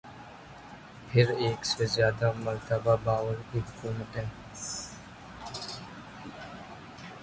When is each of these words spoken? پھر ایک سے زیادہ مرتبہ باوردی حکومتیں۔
پھر 1.09 1.29
ایک 1.37 1.65
سے 1.65 1.85
زیادہ 1.85 2.31
مرتبہ 2.37 2.95
باوردی 3.03 3.59
حکومتیں۔ 3.59 4.25